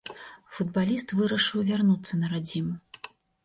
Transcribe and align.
Футбаліст 0.59 1.13
вырашыў 1.21 1.59
вярнуцца 1.69 2.13
на 2.25 2.35
радзіму. 2.35 2.75